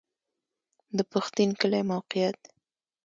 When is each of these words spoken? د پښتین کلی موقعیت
د 0.97 0.99
پښتین 1.11 1.49
کلی 1.61 1.81
موقعیت 1.91 2.39